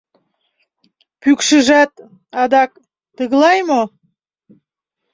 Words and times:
Пӱкшыжат, 1.21 1.91
адак, 2.41 2.71
тыглай 3.15 3.59
мо! 3.69 3.81